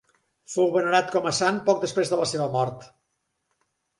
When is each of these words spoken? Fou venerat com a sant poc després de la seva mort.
Fou 0.53 0.71
venerat 0.77 1.11
com 1.15 1.27
a 1.31 1.33
sant 1.41 1.59
poc 1.69 1.83
després 1.85 2.13
de 2.13 2.19
la 2.21 2.27
seva 2.31 2.47
mort. 2.57 2.87